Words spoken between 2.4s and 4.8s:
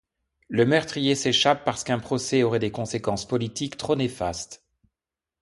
aurait des conséquences politiques trop néfastes.